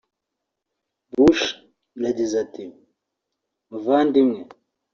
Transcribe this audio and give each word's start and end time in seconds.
Bush 1.15 1.43
yagize 2.05 2.35
ati 2.43 2.63
“Muvandimwe 3.69 4.39